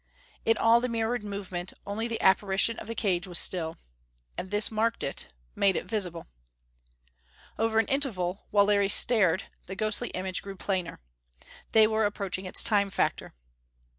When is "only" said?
1.85-2.07